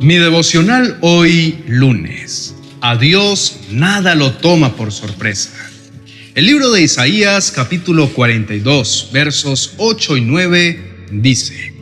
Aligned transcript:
Mi 0.00 0.16
devocional 0.16 0.96
hoy 1.02 1.62
lunes. 1.66 2.54
A 2.80 2.96
Dios 2.96 3.56
nada 3.70 4.14
lo 4.14 4.32
toma 4.32 4.74
por 4.74 4.92
sorpresa. 4.92 5.50
El 6.34 6.46
libro 6.46 6.70
de 6.70 6.80
Isaías 6.80 7.52
capítulo 7.54 8.08
42 8.08 9.10
versos 9.12 9.74
8 9.76 10.16
y 10.16 10.20
9 10.22 11.08
dice, 11.12 11.74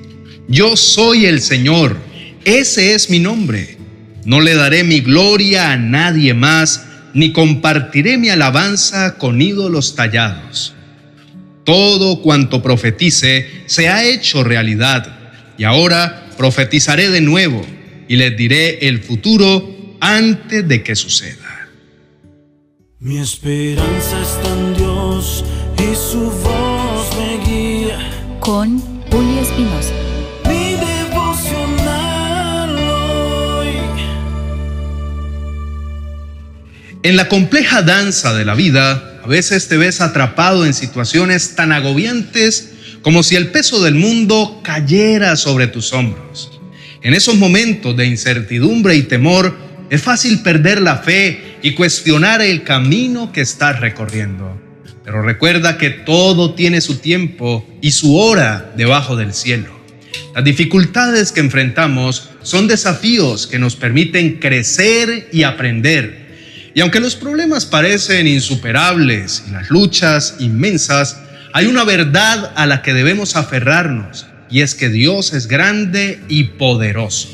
Yo 0.49 0.77
soy 0.77 1.27
el 1.27 1.41
Señor, 1.41 1.97
ese 2.45 2.95
es 2.95 3.09
mi 3.09 3.21
nombre. 3.21 3.79
No 4.25 4.41
le 4.41 4.57
daré 4.57 4.83
mi 4.83 4.99
gloria 4.99 5.71
a 5.71 5.77
nadie 5.77 6.35
más, 6.35 6.87
ni 7.15 7.33
compartiré 7.33 8.19
mi 8.19 8.31
alabanza 8.31 9.17
con 9.17 9.41
ídolos 9.41 9.95
tallados. 9.95 10.75
Todo 11.63 12.21
cuanto 12.21 12.65
profetice 12.65 13.63
se 13.67 13.89
ha 13.89 14.05
hecho 14.05 14.43
realidad, 14.43 15.37
y 15.57 15.63
ahora 15.63 16.27
profetizaré 16.37 17.11
de 17.11 17.21
nuevo 17.21 17.78
y 18.09 18.17
les 18.17 18.37
diré 18.37 18.89
el 18.89 19.01
futuro 19.03 19.97
antes 20.01 20.67
de 20.67 20.83
que 20.83 20.97
suceda. 20.97 21.69
Mi 23.01 23.19
esperanza 23.19 24.21
está 24.21 24.53
en 24.55 24.75
Dios 24.75 25.45
y 25.77 25.95
su 25.95 26.29
voz 26.31 27.17
me 27.17 27.39
guía. 27.47 28.01
Con 28.41 28.81
Julio 29.11 29.43
Espinosa. 29.43 29.93
Mi 30.49 30.75
devocional 30.75 32.77
hoy. 32.77 33.69
En 37.03 37.17
la 37.17 37.29
compleja 37.29 37.83
danza 37.83 38.35
de 38.35 38.45
la 38.45 38.55
vida, 38.55 39.21
a 39.23 39.27
veces 39.29 39.69
te 39.69 39.77
ves 39.77 40.01
atrapado 40.01 40.67
en 40.67 40.75
situaciones 40.75 41.55
tan 41.55 41.71
agobiantes 41.73 42.73
como 43.03 43.23
si 43.23 43.37
el 43.37 43.53
peso 43.53 43.81
del 43.83 43.95
mundo 43.95 44.61
cayera 44.65 45.37
sobre 45.37 45.69
tus 45.69 45.93
hombros. 45.93 46.58
En 47.03 47.15
esos 47.15 47.37
momentos 47.37 47.97
de 47.97 48.07
incertidumbre 48.07 48.97
y 48.97 49.03
temor, 49.03 49.57
es 49.89 50.03
fácil 50.03 50.43
perder 50.43 50.83
la 50.83 50.97
fe 50.97 51.59
y 51.63 51.75
cuestionar 51.75 52.43
el 52.43 52.65
camino 52.65 53.33
que 53.33 53.41
estás 53.41 53.81
recorriendo. 53.81 54.61
Pero 55.05 55.23
recuerda 55.23 55.79
que 55.79 55.91
todo 55.91 56.55
tiene 56.55 56.81
su 56.81 56.99
tiempo 56.99 57.67
y 57.81 57.93
su 57.93 58.17
hora 58.17 58.73
debajo 58.77 59.17
del 59.17 59.33
cielo. 59.33 59.79
Las 60.35 60.45
dificultades 60.45 61.33
que 61.33 61.41
enfrentamos 61.41 62.31
son 62.43 62.67
desafíos 62.67 63.47
que 63.47 63.59
nos 63.59 63.77
permiten 63.77 64.39
crecer 64.39 65.29
y 65.33 65.45
aprender. 65.45 66.29
Y 66.75 66.81
aunque 66.81 67.01
los 67.01 67.15
problemas 67.15 67.65
parecen 67.65 68.27
insuperables 68.27 69.45
y 69.49 69.53
las 69.53 69.71
luchas 69.71 70.37
inmensas, 70.41 71.19
hay 71.53 71.67
una 71.67 71.85
verdad 71.85 72.53
a 72.57 72.67
la 72.67 72.83
que 72.83 72.93
debemos 72.93 73.37
aferrarnos 73.37 74.27
y 74.51 74.61
es 74.61 74.75
que 74.75 74.89
Dios 74.89 75.33
es 75.33 75.47
grande 75.47 76.21
y 76.29 76.45
poderoso. 76.45 77.29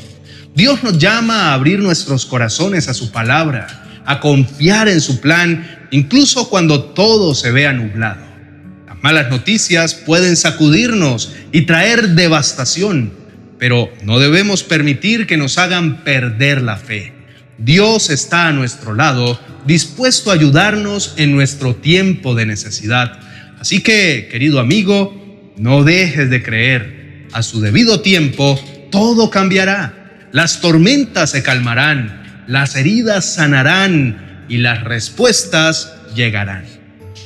Dios 0.55 0.83
nos 0.83 0.97
llama 0.97 1.49
a 1.49 1.53
abrir 1.53 1.79
nuestros 1.79 2.25
corazones 2.25 2.87
a 2.87 2.93
su 2.93 3.11
palabra, 3.11 4.01
a 4.05 4.19
confiar 4.19 4.87
en 4.87 5.01
su 5.01 5.19
plan, 5.19 5.87
incluso 5.91 6.49
cuando 6.49 6.81
todo 6.81 7.35
se 7.35 7.51
vea 7.51 7.73
nublado. 7.73 8.25
Las 8.87 9.03
malas 9.03 9.29
noticias 9.29 9.95
pueden 9.95 10.37
sacudirnos 10.37 11.33
y 11.51 11.63
traer 11.63 12.09
devastación, 12.09 13.11
pero 13.59 13.91
no 14.03 14.19
debemos 14.19 14.63
permitir 14.63 15.27
que 15.27 15.37
nos 15.37 15.57
hagan 15.57 16.03
perder 16.03 16.61
la 16.61 16.77
fe. 16.77 17.13
Dios 17.57 18.09
está 18.09 18.47
a 18.47 18.53
nuestro 18.53 18.93
lado, 18.93 19.39
dispuesto 19.65 20.31
a 20.31 20.35
ayudarnos 20.35 21.15
en 21.17 21.33
nuestro 21.33 21.75
tiempo 21.75 22.35
de 22.35 22.45
necesidad. 22.45 23.19
Así 23.59 23.81
que, 23.81 24.27
querido 24.31 24.59
amigo, 24.59 25.53
no 25.57 25.83
dejes 25.83 26.29
de 26.29 26.43
creer 26.43 27.04
a 27.35 27.43
su 27.43 27.59
debido 27.59 27.99
tiempo, 27.99 28.57
todo 28.89 29.29
cambiará. 29.29 30.29
Las 30.31 30.61
tormentas 30.61 31.31
se 31.31 31.43
calmarán, 31.43 32.45
las 32.47 32.77
heridas 32.77 33.25
sanarán 33.25 34.45
y 34.47 34.59
las 34.59 34.85
respuestas 34.85 35.93
llegarán. 36.15 36.63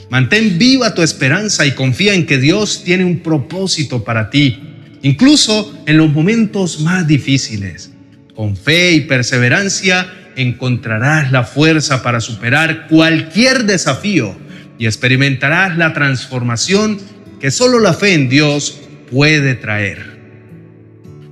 Mantén 0.09 0.57
viva 0.57 0.95
tu 0.95 1.03
esperanza 1.03 1.67
y 1.67 1.73
confía 1.73 2.15
en 2.15 2.25
que 2.25 2.39
Dios 2.39 2.83
tiene 2.83 3.05
un 3.05 3.19
propósito 3.19 4.03
para 4.03 4.31
ti, 4.31 4.59
incluso 5.03 5.79
en 5.85 5.97
los 5.97 6.11
momentos 6.11 6.79
más 6.79 7.07
difíciles. 7.07 7.91
Con 8.35 8.57
fe 8.57 8.93
y 8.93 9.01
perseverancia 9.01 10.11
encontrarás 10.35 11.31
la 11.31 11.43
fuerza 11.43 12.01
para 12.01 12.19
superar 12.19 12.87
cualquier 12.87 13.65
desafío 13.65 14.35
y 14.79 14.87
experimentarás 14.87 15.77
la 15.77 15.93
transformación 15.93 16.97
que 17.39 17.51
solo 17.51 17.79
la 17.79 17.93
fe 17.93 18.15
en 18.15 18.27
Dios 18.27 18.79
puede 19.09 19.55
traer. 19.55 20.08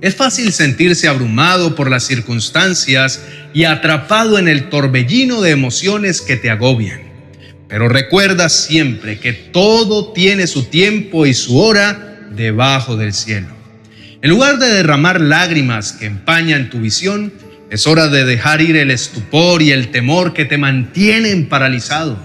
Es 0.00 0.14
fácil 0.14 0.52
sentirse 0.52 1.08
abrumado 1.08 1.74
por 1.74 1.90
las 1.90 2.04
circunstancias 2.04 3.20
y 3.52 3.64
atrapado 3.64 4.38
en 4.38 4.46
el 4.46 4.68
torbellino 4.68 5.40
de 5.40 5.50
emociones 5.50 6.20
que 6.20 6.36
te 6.36 6.50
agobian. 6.50 7.00
Pero 7.68 7.88
recuerda 7.88 8.48
siempre 8.48 9.18
que 9.18 9.32
todo 9.32 10.12
tiene 10.12 10.46
su 10.46 10.64
tiempo 10.64 11.26
y 11.26 11.34
su 11.34 11.58
hora 11.58 12.28
debajo 12.30 12.96
del 12.96 13.12
cielo. 13.12 13.48
En 14.22 14.30
lugar 14.30 14.58
de 14.58 14.68
derramar 14.68 15.20
lágrimas 15.20 15.92
que 15.92 16.06
empañan 16.06 16.70
tu 16.70 16.78
visión, 16.80 17.32
es 17.68 17.86
hora 17.88 18.06
de 18.06 18.24
dejar 18.24 18.60
ir 18.60 18.76
el 18.76 18.92
estupor 18.92 19.62
y 19.62 19.72
el 19.72 19.90
temor 19.90 20.32
que 20.32 20.44
te 20.44 20.58
mantienen 20.58 21.48
paralizado. 21.48 22.16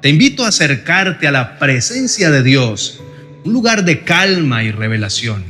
Te 0.00 0.08
invito 0.08 0.44
a 0.44 0.48
acercarte 0.48 1.26
a 1.26 1.32
la 1.32 1.58
presencia 1.58 2.30
de 2.30 2.44
Dios 2.44 3.00
un 3.44 3.52
lugar 3.52 3.84
de 3.84 4.04
calma 4.04 4.62
y 4.62 4.70
revelación. 4.70 5.42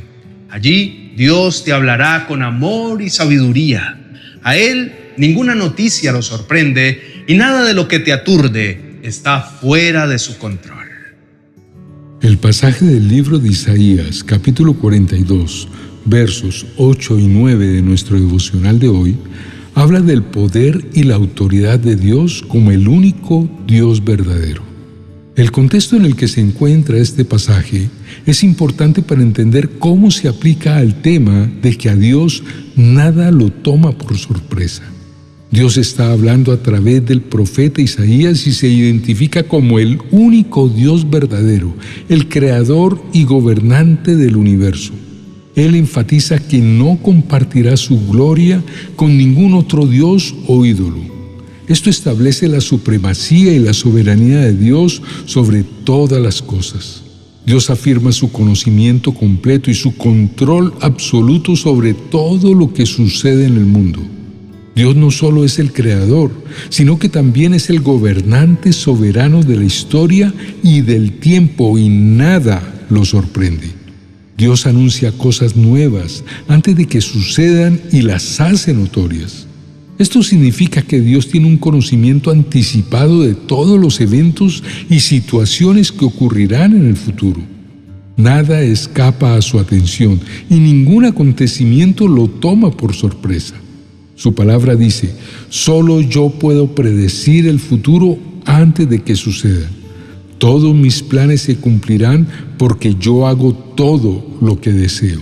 Allí 0.49 0.98
Dios 1.19 1.65
te 1.65 1.73
hablará 1.73 2.27
con 2.27 2.43
amor 2.43 3.01
y 3.01 3.09
sabiduría. 3.09 3.99
A 4.41 4.55
Él 4.55 4.93
ninguna 5.17 5.53
noticia 5.53 6.13
lo 6.13 6.21
sorprende 6.21 7.25
y 7.27 7.33
nada 7.33 7.65
de 7.65 7.73
lo 7.73 7.89
que 7.89 7.99
te 7.99 8.13
aturde 8.13 9.01
está 9.03 9.41
fuera 9.41 10.07
de 10.07 10.17
su 10.17 10.37
control. 10.37 10.87
El 12.21 12.37
pasaje 12.37 12.85
del 12.85 13.09
libro 13.09 13.37
de 13.37 13.49
Isaías, 13.49 14.23
capítulo 14.23 14.75
42, 14.75 15.67
versos 16.05 16.65
8 16.77 17.19
y 17.19 17.27
9 17.27 17.67
de 17.67 17.81
nuestro 17.81 18.17
devocional 18.17 18.79
de 18.79 18.87
hoy, 18.87 19.17
habla 19.75 19.99
del 19.99 20.23
poder 20.23 20.85
y 20.93 21.03
la 21.03 21.15
autoridad 21.15 21.79
de 21.79 21.97
Dios 21.97 22.45
como 22.47 22.71
el 22.71 22.87
único 22.87 23.49
Dios 23.67 24.05
verdadero. 24.05 24.63
El 25.35 25.51
contexto 25.51 25.97
en 25.97 26.05
el 26.05 26.15
que 26.15 26.29
se 26.29 26.39
encuentra 26.39 26.97
este 26.97 27.25
pasaje 27.25 27.89
es 28.25 28.43
importante 28.43 29.01
para 29.01 29.21
entender 29.21 29.71
cómo 29.79 30.11
se 30.11 30.27
aplica 30.27 30.77
al 30.77 31.01
tema 31.01 31.49
de 31.61 31.77
que 31.77 31.89
a 31.89 31.95
Dios 31.95 32.43
nada 32.75 33.31
lo 33.31 33.51
toma 33.51 33.91
por 33.91 34.17
sorpresa. 34.17 34.83
Dios 35.51 35.77
está 35.77 36.11
hablando 36.11 36.51
a 36.51 36.61
través 36.61 37.03
del 37.05 37.21
profeta 37.21 37.81
Isaías 37.81 38.45
y 38.45 38.53
se 38.53 38.67
identifica 38.67 39.43
como 39.43 39.79
el 39.79 39.99
único 40.11 40.69
Dios 40.69 41.09
verdadero, 41.09 41.73
el 42.07 42.29
creador 42.29 43.01
y 43.13 43.23
gobernante 43.23 44.15
del 44.15 44.35
universo. 44.35 44.93
Él 45.55 45.73
enfatiza 45.73 46.37
que 46.37 46.59
no 46.59 46.99
compartirá 47.01 47.75
su 47.77 47.99
gloria 48.07 48.63
con 48.95 49.17
ningún 49.17 49.55
otro 49.55 49.87
Dios 49.87 50.35
o 50.47 50.65
ídolo. 50.65 50.99
Esto 51.67 51.89
establece 51.89 52.47
la 52.47 52.61
supremacía 52.61 53.51
y 53.53 53.59
la 53.59 53.73
soberanía 53.73 54.39
de 54.41 54.53
Dios 54.53 55.01
sobre 55.25 55.63
todas 55.63 56.21
las 56.21 56.41
cosas. 56.41 57.08
Dios 57.49 57.71
afirma 57.71 58.11
su 58.11 58.31
conocimiento 58.31 59.11
completo 59.11 59.71
y 59.71 59.73
su 59.73 59.97
control 59.97 60.71
absoluto 60.81 61.55
sobre 61.55 61.95
todo 61.95 62.53
lo 62.53 62.71
que 62.75 62.85
sucede 62.85 63.47
en 63.47 63.57
el 63.57 63.65
mundo. 63.65 64.01
Dios 64.75 64.95
no 64.95 65.09
solo 65.09 65.43
es 65.43 65.57
el 65.57 65.73
creador, 65.73 66.29
sino 66.69 66.99
que 66.99 67.09
también 67.09 67.55
es 67.55 67.71
el 67.71 67.79
gobernante 67.79 68.71
soberano 68.71 69.41
de 69.41 69.57
la 69.57 69.63
historia 69.63 70.31
y 70.61 70.81
del 70.81 71.13
tiempo 71.13 71.79
y 71.79 71.89
nada 71.89 72.85
lo 72.87 73.03
sorprende. 73.03 73.71
Dios 74.37 74.67
anuncia 74.67 75.11
cosas 75.11 75.55
nuevas 75.55 76.23
antes 76.47 76.75
de 76.75 76.85
que 76.85 77.01
sucedan 77.01 77.81
y 77.91 78.03
las 78.03 78.39
hace 78.39 78.75
notorias. 78.75 79.48
Esto 79.99 80.23
significa 80.23 80.81
que 80.81 81.01
Dios 81.01 81.27
tiene 81.27 81.47
un 81.47 81.57
conocimiento 81.57 82.31
anticipado 82.31 83.21
de 83.21 83.35
todos 83.35 83.77
los 83.77 83.99
eventos 83.99 84.63
y 84.89 85.01
situaciones 85.01 85.91
que 85.91 86.05
ocurrirán 86.05 86.73
en 86.73 86.87
el 86.87 86.95
futuro. 86.95 87.41
Nada 88.15 88.61
escapa 88.61 89.35
a 89.35 89.41
su 89.41 89.59
atención 89.59 90.21
y 90.49 90.55
ningún 90.55 91.03
acontecimiento 91.03 92.07
lo 92.07 92.29
toma 92.29 92.71
por 92.71 92.93
sorpresa. 92.93 93.55
Su 94.15 94.33
palabra 94.33 94.77
dice, 94.77 95.13
solo 95.49 95.99
yo 95.99 96.29
puedo 96.29 96.73
predecir 96.75 97.45
el 97.45 97.59
futuro 97.59 98.17
antes 98.45 98.89
de 98.89 98.99
que 99.03 99.17
suceda. 99.17 99.69
Todos 100.37 100.73
mis 100.73 101.03
planes 101.03 101.41
se 101.41 101.57
cumplirán 101.57 102.25
porque 102.57 102.95
yo 102.97 103.27
hago 103.27 103.53
todo 103.53 104.37
lo 104.41 104.61
que 104.61 104.71
deseo. 104.71 105.19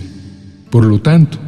Por 0.70 0.84
lo 0.84 1.00
tanto, 1.00 1.38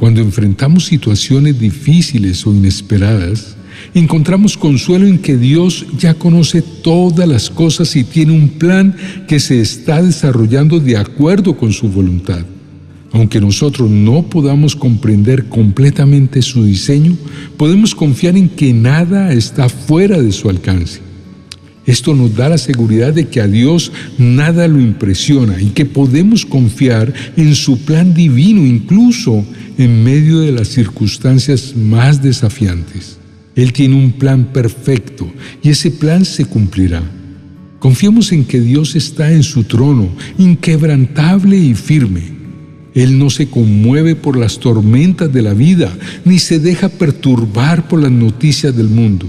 cuando 0.00 0.22
enfrentamos 0.22 0.86
situaciones 0.86 1.60
difíciles 1.60 2.46
o 2.46 2.54
inesperadas, 2.54 3.54
encontramos 3.92 4.56
consuelo 4.56 5.06
en 5.06 5.18
que 5.18 5.36
Dios 5.36 5.84
ya 5.98 6.14
conoce 6.14 6.62
todas 6.62 7.28
las 7.28 7.50
cosas 7.50 7.94
y 7.96 8.04
tiene 8.04 8.32
un 8.32 8.48
plan 8.48 8.96
que 9.28 9.38
se 9.38 9.60
está 9.60 10.02
desarrollando 10.02 10.80
de 10.80 10.96
acuerdo 10.96 11.54
con 11.54 11.74
su 11.74 11.90
voluntad. 11.90 12.46
Aunque 13.12 13.42
nosotros 13.42 13.90
no 13.90 14.22
podamos 14.22 14.74
comprender 14.74 15.50
completamente 15.50 16.40
su 16.40 16.64
diseño, 16.64 17.18
podemos 17.58 17.94
confiar 17.94 18.38
en 18.38 18.48
que 18.48 18.72
nada 18.72 19.34
está 19.34 19.68
fuera 19.68 20.18
de 20.18 20.32
su 20.32 20.48
alcance. 20.48 21.09
Esto 21.90 22.14
nos 22.14 22.36
da 22.36 22.48
la 22.48 22.56
seguridad 22.56 23.12
de 23.12 23.26
que 23.26 23.40
a 23.40 23.48
Dios 23.48 23.90
nada 24.16 24.68
lo 24.68 24.78
impresiona 24.78 25.60
y 25.60 25.70
que 25.70 25.84
podemos 25.84 26.46
confiar 26.46 27.12
en 27.36 27.56
su 27.56 27.80
plan 27.80 28.14
divino 28.14 28.64
incluso 28.64 29.44
en 29.76 30.04
medio 30.04 30.38
de 30.38 30.52
las 30.52 30.68
circunstancias 30.68 31.74
más 31.74 32.22
desafiantes. 32.22 33.18
Él 33.56 33.72
tiene 33.72 33.96
un 33.96 34.12
plan 34.12 34.52
perfecto 34.52 35.32
y 35.64 35.70
ese 35.70 35.90
plan 35.90 36.24
se 36.24 36.44
cumplirá. 36.44 37.02
Confiemos 37.80 38.30
en 38.30 38.44
que 38.44 38.60
Dios 38.60 38.94
está 38.94 39.32
en 39.32 39.42
su 39.42 39.64
trono, 39.64 40.10
inquebrantable 40.38 41.56
y 41.56 41.74
firme 41.74 42.38
él 42.94 43.18
no 43.18 43.30
se 43.30 43.48
conmueve 43.48 44.16
por 44.16 44.36
las 44.36 44.58
tormentas 44.58 45.32
de 45.32 45.42
la 45.42 45.54
vida, 45.54 45.92
ni 46.24 46.38
se 46.38 46.58
deja 46.58 46.88
perturbar 46.88 47.88
por 47.88 48.02
las 48.02 48.10
noticias 48.10 48.76
del 48.76 48.88
mundo. 48.88 49.26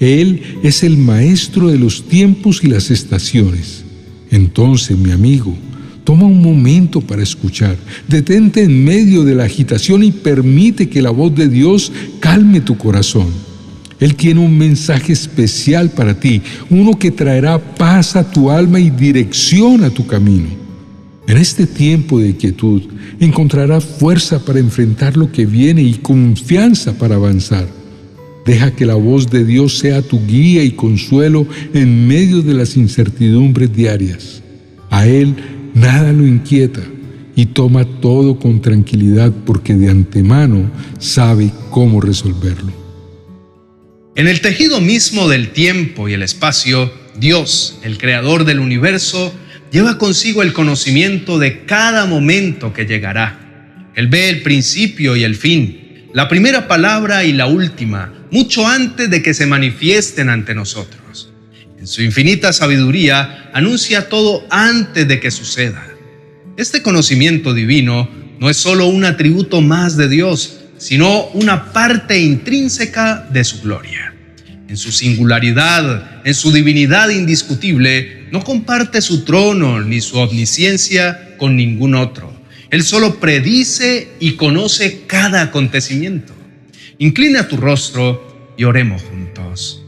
Él 0.00 0.42
es 0.62 0.82
el 0.82 0.96
maestro 0.96 1.68
de 1.68 1.78
los 1.78 2.06
tiempos 2.08 2.60
y 2.62 2.68
las 2.68 2.90
estaciones. 2.90 3.84
Entonces, 4.30 4.96
mi 4.96 5.10
amigo, 5.10 5.56
toma 6.04 6.24
un 6.24 6.40
momento 6.40 7.00
para 7.00 7.22
escuchar. 7.22 7.76
Detente 8.08 8.62
en 8.62 8.84
medio 8.84 9.24
de 9.24 9.34
la 9.34 9.44
agitación 9.44 10.02
y 10.02 10.12
permite 10.12 10.88
que 10.88 11.02
la 11.02 11.10
voz 11.10 11.34
de 11.34 11.48
Dios 11.48 11.92
calme 12.20 12.60
tu 12.60 12.76
corazón. 12.76 13.26
Él 14.00 14.14
tiene 14.14 14.40
un 14.40 14.56
mensaje 14.56 15.12
especial 15.12 15.90
para 15.90 16.18
ti, 16.18 16.40
uno 16.70 16.98
que 16.98 17.10
traerá 17.10 17.58
paz 17.58 18.14
a 18.14 18.30
tu 18.30 18.50
alma 18.50 18.78
y 18.78 18.90
dirección 18.90 19.82
a 19.82 19.90
tu 19.90 20.06
camino. 20.06 20.46
En 21.26 21.36
este 21.36 21.66
tiempo 21.66 22.20
de 22.20 22.36
quietud 22.36 22.82
encontrarás 23.20 23.84
fuerza 23.84 24.38
para 24.42 24.60
enfrentar 24.60 25.16
lo 25.16 25.30
que 25.30 25.44
viene 25.44 25.82
y 25.82 25.94
confianza 25.94 26.96
para 26.96 27.16
avanzar. 27.16 27.77
Deja 28.48 28.74
que 28.74 28.86
la 28.86 28.94
voz 28.94 29.28
de 29.28 29.44
Dios 29.44 29.76
sea 29.76 30.00
tu 30.00 30.26
guía 30.26 30.64
y 30.64 30.70
consuelo 30.70 31.46
en 31.74 32.08
medio 32.08 32.40
de 32.40 32.54
las 32.54 32.78
incertidumbres 32.78 33.76
diarias. 33.76 34.42
A 34.88 35.06
Él 35.06 35.34
nada 35.74 36.14
lo 36.14 36.26
inquieta 36.26 36.80
y 37.36 37.44
toma 37.44 37.84
todo 37.84 38.38
con 38.38 38.62
tranquilidad 38.62 39.34
porque 39.44 39.74
de 39.74 39.90
antemano 39.90 40.70
sabe 40.98 41.50
cómo 41.68 42.00
resolverlo. 42.00 42.72
En 44.16 44.26
el 44.28 44.40
tejido 44.40 44.80
mismo 44.80 45.28
del 45.28 45.50
tiempo 45.50 46.08
y 46.08 46.14
el 46.14 46.22
espacio, 46.22 46.90
Dios, 47.20 47.78
el 47.82 47.98
creador 47.98 48.46
del 48.46 48.60
universo, 48.60 49.30
lleva 49.70 49.98
consigo 49.98 50.42
el 50.42 50.54
conocimiento 50.54 51.38
de 51.38 51.66
cada 51.66 52.06
momento 52.06 52.72
que 52.72 52.86
llegará. 52.86 53.90
Él 53.94 54.08
ve 54.08 54.30
el 54.30 54.40
principio 54.40 55.16
y 55.16 55.24
el 55.24 55.34
fin, 55.36 55.87
la 56.12 56.28
primera 56.28 56.68
palabra 56.68 57.24
y 57.24 57.32
la 57.32 57.46
última, 57.46 58.12
mucho 58.30 58.66
antes 58.66 59.10
de 59.10 59.22
que 59.22 59.34
se 59.34 59.46
manifiesten 59.46 60.30
ante 60.30 60.54
nosotros. 60.54 61.30
En 61.78 61.86
su 61.86 62.02
infinita 62.02 62.52
sabiduría 62.52 63.50
anuncia 63.52 64.08
todo 64.08 64.46
antes 64.50 65.06
de 65.06 65.20
que 65.20 65.30
suceda. 65.30 65.86
Este 66.56 66.82
conocimiento 66.82 67.54
divino 67.54 68.08
no 68.40 68.50
es 68.50 68.56
solo 68.56 68.86
un 68.86 69.04
atributo 69.04 69.60
más 69.60 69.96
de 69.96 70.08
Dios, 70.08 70.60
sino 70.78 71.26
una 71.28 71.72
parte 71.72 72.18
intrínseca 72.18 73.26
de 73.30 73.44
su 73.44 73.60
gloria. 73.60 74.14
En 74.68 74.76
su 74.76 74.92
singularidad, 74.92 76.22
en 76.24 76.34
su 76.34 76.52
divinidad 76.52 77.10
indiscutible, 77.10 78.28
no 78.32 78.42
comparte 78.42 79.00
su 79.00 79.24
trono 79.24 79.80
ni 79.82 80.00
su 80.00 80.18
omnisciencia 80.18 81.36
con 81.36 81.56
ningún 81.56 81.94
otro. 81.94 82.37
Él 82.70 82.84
solo 82.84 83.18
predice 83.18 84.08
y 84.20 84.32
conoce 84.32 85.04
cada 85.06 85.42
acontecimiento. 85.42 86.34
Inclina 86.98 87.48
tu 87.48 87.56
rostro 87.56 88.52
y 88.56 88.64
oremos 88.64 89.02
juntos. 89.02 89.82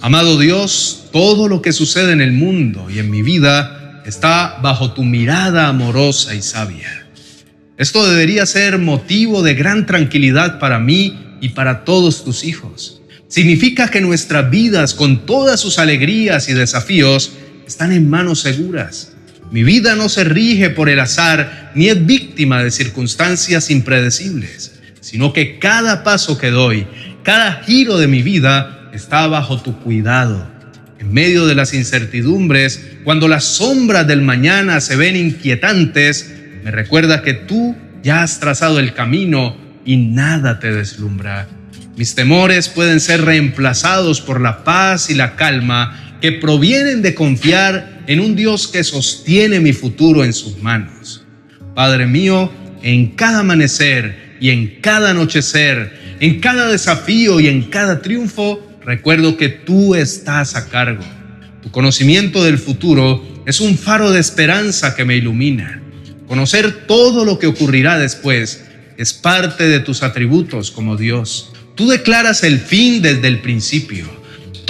Amado 0.00 0.38
Dios, 0.38 1.08
todo 1.12 1.46
lo 1.46 1.60
que 1.60 1.72
sucede 1.72 2.12
en 2.12 2.22
el 2.22 2.32
mundo 2.32 2.88
y 2.90 3.00
en 3.00 3.10
mi 3.10 3.20
vida 3.20 4.02
está 4.06 4.58
bajo 4.62 4.92
tu 4.92 5.04
mirada 5.04 5.68
amorosa 5.68 6.34
y 6.34 6.40
sabia. 6.40 7.06
Esto 7.76 8.08
debería 8.08 8.46
ser 8.46 8.78
motivo 8.78 9.42
de 9.42 9.54
gran 9.54 9.84
tranquilidad 9.86 10.58
para 10.58 10.78
mí 10.78 11.18
y 11.40 11.50
para 11.50 11.84
todos 11.84 12.24
tus 12.24 12.44
hijos. 12.44 13.02
Significa 13.28 13.88
que 13.88 14.00
nuestras 14.00 14.50
vidas, 14.50 14.94
con 14.94 15.26
todas 15.26 15.60
sus 15.60 15.78
alegrías 15.78 16.48
y 16.48 16.54
desafíos, 16.54 17.32
están 17.66 17.92
en 17.92 18.08
manos 18.08 18.40
seguras. 18.40 19.12
Mi 19.50 19.64
vida 19.64 19.96
no 19.96 20.08
se 20.08 20.22
rige 20.22 20.70
por 20.70 20.88
el 20.88 21.00
azar 21.00 21.72
ni 21.74 21.88
es 21.88 22.06
víctima 22.06 22.62
de 22.62 22.70
circunstancias 22.70 23.70
impredecibles, 23.70 24.80
sino 25.00 25.32
que 25.32 25.58
cada 25.58 26.04
paso 26.04 26.38
que 26.38 26.50
doy, 26.50 26.86
cada 27.24 27.62
giro 27.64 27.98
de 27.98 28.06
mi 28.06 28.22
vida 28.22 28.90
está 28.92 29.26
bajo 29.26 29.60
tu 29.60 29.76
cuidado. 29.80 30.48
En 31.00 31.12
medio 31.12 31.46
de 31.46 31.54
las 31.54 31.74
incertidumbres, 31.74 32.80
cuando 33.02 33.26
las 33.26 33.44
sombras 33.44 34.06
del 34.06 34.22
mañana 34.22 34.80
se 34.80 34.96
ven 34.96 35.16
inquietantes, 35.16 36.32
me 36.62 36.70
recuerda 36.70 37.22
que 37.22 37.34
tú 37.34 37.74
ya 38.02 38.22
has 38.22 38.38
trazado 38.38 38.78
el 38.78 38.94
camino 38.94 39.56
y 39.84 39.96
nada 39.96 40.60
te 40.60 40.72
deslumbra. 40.72 41.48
Mis 41.96 42.14
temores 42.14 42.68
pueden 42.68 43.00
ser 43.00 43.24
reemplazados 43.24 44.20
por 44.20 44.40
la 44.40 44.62
paz 44.62 45.10
y 45.10 45.14
la 45.14 45.34
calma 45.34 46.18
que 46.20 46.32
provienen 46.32 47.02
de 47.02 47.14
confiar 47.14 47.89
en 48.06 48.20
un 48.20 48.36
Dios 48.36 48.68
que 48.68 48.84
sostiene 48.84 49.60
mi 49.60 49.72
futuro 49.72 50.24
en 50.24 50.32
sus 50.32 50.58
manos. 50.62 51.24
Padre 51.74 52.06
mío, 52.06 52.50
en 52.82 53.08
cada 53.08 53.40
amanecer 53.40 54.36
y 54.40 54.50
en 54.50 54.80
cada 54.80 55.10
anochecer, 55.10 56.16
en 56.20 56.40
cada 56.40 56.68
desafío 56.68 57.40
y 57.40 57.48
en 57.48 57.62
cada 57.64 58.02
triunfo, 58.02 58.66
recuerdo 58.84 59.36
que 59.36 59.48
tú 59.48 59.94
estás 59.94 60.56
a 60.56 60.68
cargo. 60.68 61.04
Tu 61.62 61.70
conocimiento 61.70 62.44
del 62.44 62.58
futuro 62.58 63.42
es 63.46 63.60
un 63.60 63.76
faro 63.76 64.10
de 64.10 64.20
esperanza 64.20 64.94
que 64.94 65.04
me 65.04 65.16
ilumina. 65.16 65.82
Conocer 66.26 66.86
todo 66.86 67.24
lo 67.24 67.38
que 67.38 67.46
ocurrirá 67.46 67.98
después 67.98 68.64
es 68.96 69.12
parte 69.12 69.68
de 69.68 69.80
tus 69.80 70.02
atributos 70.02 70.70
como 70.70 70.96
Dios. 70.96 71.52
Tú 71.74 71.88
declaras 71.88 72.44
el 72.44 72.58
fin 72.58 73.02
desde 73.02 73.28
el 73.28 73.40
principio 73.40 74.19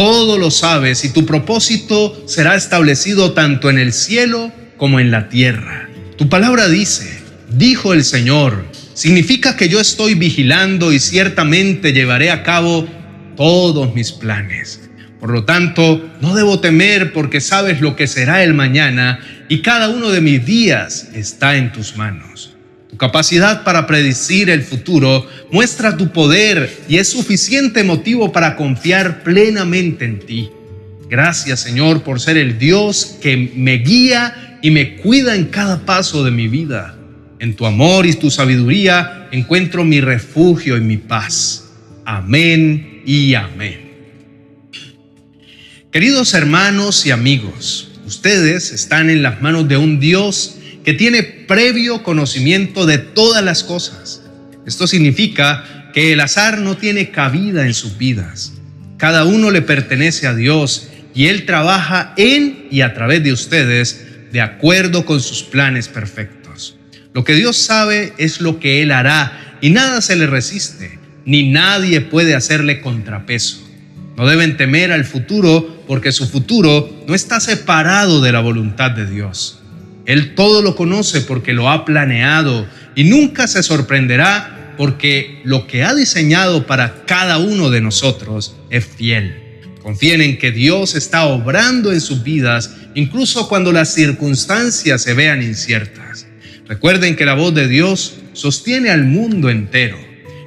todo 0.01 0.39
lo 0.39 0.51
sabes 0.51 1.05
y 1.05 1.11
tu 1.11 1.27
propósito 1.27 2.25
será 2.27 2.55
establecido 2.55 3.33
tanto 3.33 3.69
en 3.69 3.79
el 3.79 3.93
cielo 3.93 4.51
como 4.79 4.99
en 4.99 5.11
la 5.11 5.29
tierra. 5.29 5.91
Tu 6.17 6.27
palabra 6.31 6.71
dice, 6.71 7.21
dijo 7.51 7.93
el 7.93 8.03
Señor, 8.03 8.65
significa 8.95 9.59
que 9.59 9.69
yo 9.69 9.79
estoy 9.79 10.15
vigilando 10.15 10.91
y 10.91 11.01
ciertamente 11.01 11.93
llevaré 11.93 12.31
a 12.31 12.43
cabo 12.43 12.89
todos 13.37 13.95
mis 13.95 14.11
planes. 14.13 14.89
Por 15.21 15.33
lo 15.33 15.45
tanto, 15.45 16.03
no 16.23 16.35
debo 16.35 16.61
temer 16.61 17.13
porque 17.13 17.43
sabes 17.43 17.83
lo 17.83 17.95
que 17.95 18.07
será 18.07 18.43
el 18.43 18.55
mañana 18.55 19.21
y 19.51 19.61
cada 19.61 19.91
uno 19.91 20.09
de 20.09 20.23
mis 20.23 20.47
días 20.47 21.09
está 21.13 21.59
en 21.59 21.73
tus 21.73 21.99
manos. 21.99 22.55
Capacidad 23.01 23.65
para 23.65 23.87
predecir 23.87 24.51
el 24.51 24.63
futuro 24.63 25.27
muestra 25.51 25.97
tu 25.97 26.13
poder 26.13 26.71
y 26.87 26.99
es 26.99 27.09
suficiente 27.09 27.83
motivo 27.83 28.31
para 28.31 28.57
confiar 28.57 29.23
plenamente 29.23 30.05
en 30.05 30.19
ti. 30.19 30.51
Gracias 31.09 31.61
Señor 31.61 32.03
por 32.03 32.21
ser 32.21 32.37
el 32.37 32.59
Dios 32.59 33.17
que 33.23 33.53
me 33.57 33.79
guía 33.79 34.59
y 34.61 34.71
me 34.71 34.97
cuida 34.97 35.35
en 35.35 35.47
cada 35.47 35.87
paso 35.87 36.23
de 36.25 36.31
mi 36.31 36.47
vida. 36.47 36.95
En 37.39 37.57
tu 37.57 37.65
amor 37.65 38.05
y 38.05 38.13
tu 38.13 38.31
sabiduría 38.31 39.29
encuentro 39.33 39.83
mi 39.83 40.03
refugio 40.03 40.77
y 40.77 40.83
mi 40.83 40.99
paz. 40.99 41.71
Amén 42.05 43.01
y 43.07 43.33
amén. 43.33 43.81
Queridos 45.91 46.35
hermanos 46.35 47.07
y 47.07 47.13
amigos, 47.13 47.93
ustedes 48.05 48.73
están 48.73 49.09
en 49.09 49.23
las 49.23 49.41
manos 49.41 49.67
de 49.69 49.79
un 49.79 50.01
Dios 50.01 50.60
tiene 50.95 51.23
previo 51.23 52.03
conocimiento 52.03 52.87
de 52.87 52.99
todas 52.99 53.45
las 53.45 53.65
cosas. 53.65 54.23
Esto 54.67 54.87
significa 54.87 55.91
que 55.93 56.13
el 56.13 56.21
azar 56.21 56.59
no 56.59 56.77
tiene 56.77 57.11
cabida 57.11 57.67
en 57.67 57.75
sus 57.75 57.99
vidas. 57.99 58.53
Cada 58.97 59.25
uno 59.25 59.51
le 59.51 59.63
pertenece 59.63 60.27
a 60.27 60.35
Dios 60.35 60.89
y 61.15 61.27
Él 61.27 61.47
trabaja 61.47 62.15
en 62.17 62.67
y 62.71 62.83
a 62.83 62.95
través 62.95 63.23
de 63.25 63.33
ustedes 63.33 64.07
de 64.33 64.41
acuerdo 64.41 65.05
con 65.05 65.21
sus 65.21 65.43
planes 65.43 65.89
perfectos. 65.89 66.77
Lo 67.13 67.25
que 67.25 67.35
Dios 67.35 67.57
sabe 67.57 68.13
es 68.19 68.41
lo 68.41 68.61
que 68.61 68.83
Él 68.83 68.93
hará 68.93 69.57
y 69.61 69.71
nada 69.71 70.01
se 70.01 70.17
le 70.17 70.27
resiste, 70.27 70.99
ni 71.25 71.51
nadie 71.51 72.01
puede 72.01 72.35
hacerle 72.35 72.81
contrapeso. 72.81 73.67
No 74.17 74.27
deben 74.27 74.57
temer 74.57 74.93
al 74.93 75.05
futuro 75.05 75.83
porque 75.87 76.13
su 76.13 76.29
futuro 76.29 77.05
no 77.09 77.15
está 77.15 77.41
separado 77.41 78.21
de 78.21 78.33
la 78.33 78.41
voluntad 78.41 78.91
de 78.91 79.07
Dios. 79.07 79.60
Él 80.07 80.35
todo 80.35 80.63
lo 80.63 80.77
conoce 80.77 81.21
porque 81.21 81.53
lo 81.53 81.71
ha 81.71 81.85
planeado 81.85 82.67
y 82.95 83.05
nunca 83.05 83.47
se 83.47 83.63
sorprenderá 83.63 84.75
porque 84.77 85.41
lo 85.45 85.67
que 85.67 85.85
ha 85.85 85.95
diseñado 85.95 86.67
para 86.67 87.05
cada 87.05 87.39
uno 87.39 87.71
de 87.71 87.81
nosotros 87.81 88.57
es 88.71 88.85
fiel. 88.85 89.37
Confíen 89.83 90.21
en 90.21 90.39
que 90.39 90.53
Dios 90.53 90.95
está 90.95 91.25
obrando 91.25 91.93
en 91.93 92.01
sus 92.01 92.23
vidas 92.23 92.77
incluso 92.95 93.49
cuando 93.49 93.73
las 93.73 93.93
circunstancias 93.93 95.03
se 95.03 95.15
vean 95.15 95.43
inciertas. 95.43 96.27
Recuerden 96.67 97.17
que 97.17 97.25
la 97.25 97.35
voz 97.35 97.55
de 97.55 97.69
Dios 97.69 98.15
sostiene 98.33 98.91
al 98.91 99.05
mundo 99.05 99.51
entero. 99.51 99.99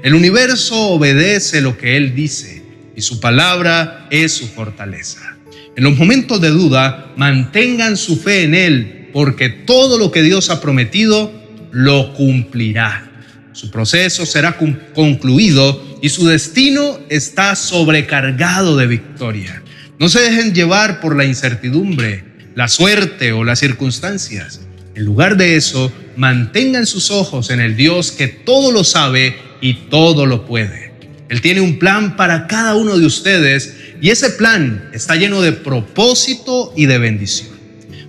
El 0.04 0.16
universo 0.16 0.76
obedece 0.90 1.62
lo 1.62 1.78
que 1.78 1.98
Él 1.98 2.16
dice 2.16 2.64
y 2.96 3.02
su 3.02 3.20
palabra 3.20 4.08
es 4.10 4.32
su 4.32 4.48
fortaleza. 4.48 5.38
En 5.76 5.84
los 5.84 5.98
momentos 5.98 6.40
de 6.40 6.50
duda, 6.50 7.12
mantengan 7.18 7.98
su 7.98 8.18
fe 8.18 8.44
en 8.44 8.56
Él, 8.56 9.03
porque 9.14 9.50
todo 9.50 9.98
lo 9.98 10.12
que 10.12 10.24
Dios 10.24 10.50
ha 10.50 10.60
prometido 10.60 11.32
lo 11.72 12.14
cumplirá. 12.14 13.10
Su 13.54 13.70
proceso 13.70 14.26
será 14.26 14.58
concluido 14.94 16.00
y 16.02 16.10
su 16.10 16.28
destino 16.28 17.00
está 17.10 17.56
sobrecargado 17.56 18.76
de 18.76 18.88
victoria. 18.88 19.62
No 20.00 20.10
se 20.10 20.22
dejen 20.22 20.54
llevar 20.54 21.00
por 21.00 21.16
la 21.16 21.24
incertidumbre, 21.24 22.24
la 22.56 22.68
suerte 22.68 23.32
o 23.32 23.44
las 23.44 23.60
circunstancias. 23.60 24.62
En 24.96 25.06
lugar 25.06 25.38
de 25.38 25.56
eso, 25.56 25.92
mantengan 26.18 26.86
sus 26.86 27.12
ojos 27.12 27.52
en 27.52 27.60
el 27.60 27.76
Dios 27.76 28.12
que 28.12 28.28
todo 28.28 28.72
lo 28.72 28.84
sabe 28.84 29.38
y 29.62 29.76
todo 29.90 30.26
lo 30.26 30.46
puede. 30.46 30.92
Él 31.30 31.42
tiene 31.42 31.62
un 31.62 31.80
plan 31.80 32.16
para 32.16 32.48
cada 32.48 32.76
uno 32.76 32.98
de 32.98 33.06
ustedes 33.06 33.76
y 34.02 34.10
ese 34.10 34.32
plan 34.32 34.90
está 34.94 35.16
lleno 35.16 35.42
de 35.42 35.52
propósito 35.52 36.74
y 36.76 36.86
de 36.86 36.98
bendición. 36.98 37.50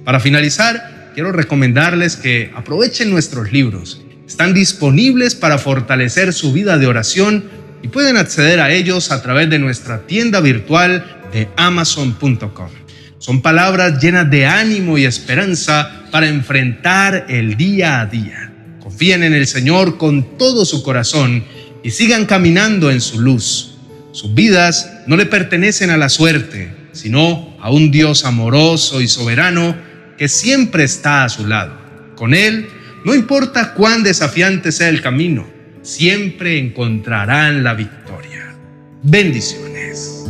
Para 0.04 0.20
finalizar, 0.20 0.93
quiero 1.14 1.32
recomendarles 1.32 2.16
que 2.16 2.50
aprovechen 2.54 3.10
nuestros 3.10 3.52
libros. 3.52 4.02
Están 4.26 4.52
disponibles 4.52 5.34
para 5.34 5.58
fortalecer 5.58 6.32
su 6.32 6.52
vida 6.52 6.76
de 6.76 6.86
oración 6.86 7.44
y 7.82 7.88
pueden 7.88 8.16
acceder 8.16 8.60
a 8.60 8.72
ellos 8.72 9.12
a 9.12 9.22
través 9.22 9.48
de 9.48 9.58
nuestra 9.58 10.06
tienda 10.06 10.40
virtual 10.40 11.22
de 11.32 11.48
amazon.com. 11.56 12.70
Son 13.18 13.40
palabras 13.40 14.02
llenas 14.02 14.28
de 14.30 14.44
ánimo 14.46 14.98
y 14.98 15.04
esperanza 15.04 16.04
para 16.10 16.28
enfrentar 16.28 17.26
el 17.28 17.56
día 17.56 18.00
a 18.00 18.06
día. 18.06 18.52
Confíen 18.80 19.22
en 19.22 19.34
el 19.34 19.46
Señor 19.46 19.96
con 19.96 20.36
todo 20.36 20.64
su 20.64 20.82
corazón 20.82 21.44
y 21.82 21.90
sigan 21.90 22.26
caminando 22.26 22.90
en 22.90 23.00
su 23.00 23.20
luz. 23.20 23.76
Sus 24.12 24.34
vidas 24.34 24.90
no 25.06 25.16
le 25.16 25.26
pertenecen 25.26 25.90
a 25.90 25.96
la 25.96 26.08
suerte, 26.08 26.74
sino 26.92 27.56
a 27.60 27.70
un 27.70 27.90
Dios 27.90 28.24
amoroso 28.24 29.00
y 29.00 29.08
soberano 29.08 29.93
que 30.16 30.28
siempre 30.28 30.84
está 30.84 31.24
a 31.24 31.28
su 31.28 31.46
lado. 31.46 31.72
Con 32.16 32.34
Él, 32.34 32.68
no 33.04 33.14
importa 33.14 33.74
cuán 33.74 34.02
desafiante 34.02 34.72
sea 34.72 34.88
el 34.88 35.02
camino, 35.02 35.46
siempre 35.82 36.58
encontrarán 36.58 37.62
la 37.62 37.74
victoria. 37.74 38.54
Bendiciones. 39.02 40.24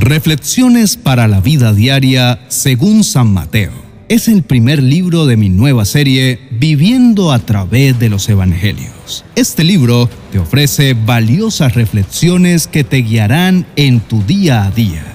Reflexiones 0.00 0.96
para 0.96 1.28
la 1.28 1.40
vida 1.40 1.72
diaria 1.72 2.40
según 2.48 3.04
San 3.04 3.32
Mateo. 3.32 3.72
Es 4.08 4.28
el 4.28 4.42
primer 4.42 4.82
libro 4.82 5.24
de 5.24 5.36
mi 5.36 5.48
nueva 5.48 5.84
serie 5.84 6.40
Viviendo 6.50 7.32
a 7.32 7.38
través 7.38 7.98
de 7.98 8.10
los 8.10 8.28
Evangelios. 8.28 9.24
Este 9.34 9.64
libro 9.64 10.10
te 10.30 10.38
ofrece 10.38 10.94
valiosas 10.94 11.74
reflexiones 11.74 12.66
que 12.66 12.84
te 12.84 12.98
guiarán 12.98 13.66
en 13.76 14.00
tu 14.00 14.22
día 14.22 14.64
a 14.64 14.70
día. 14.70 15.13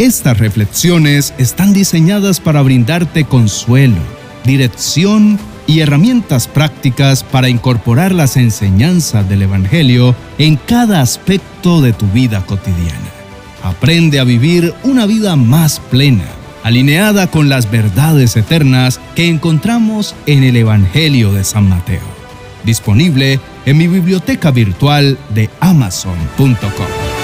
Estas 0.00 0.38
reflexiones 0.38 1.34
están 1.36 1.74
diseñadas 1.74 2.40
para 2.40 2.62
brindarte 2.62 3.26
consuelo, 3.26 3.98
dirección 4.46 5.38
y 5.66 5.80
herramientas 5.80 6.48
prácticas 6.48 7.22
para 7.22 7.50
incorporar 7.50 8.12
las 8.12 8.38
enseñanzas 8.38 9.28
del 9.28 9.42
Evangelio 9.42 10.16
en 10.38 10.56
cada 10.56 11.02
aspecto 11.02 11.82
de 11.82 11.92
tu 11.92 12.06
vida 12.06 12.46
cotidiana. 12.46 13.10
Aprende 13.62 14.20
a 14.20 14.24
vivir 14.24 14.72
una 14.84 15.04
vida 15.04 15.36
más 15.36 15.80
plena, 15.90 16.24
alineada 16.62 17.26
con 17.26 17.50
las 17.50 17.70
verdades 17.70 18.38
eternas 18.38 18.98
que 19.14 19.28
encontramos 19.28 20.14
en 20.24 20.44
el 20.44 20.56
Evangelio 20.56 21.30
de 21.34 21.44
San 21.44 21.68
Mateo. 21.68 22.08
Disponible 22.64 23.38
en 23.66 23.76
mi 23.76 23.86
biblioteca 23.86 24.50
virtual 24.50 25.18
de 25.34 25.50
amazon.com. 25.60 27.19